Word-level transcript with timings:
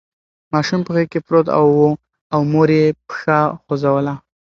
ماشوم 0.53 0.81
په 0.83 0.91
غېږ 0.95 1.07
کې 1.13 1.19
پروت 1.25 1.47
و 1.49 1.57
او 2.33 2.39
مور 2.51 2.69
یې 2.77 2.85
پښه 3.07 3.37
خوځوله. 3.63 4.13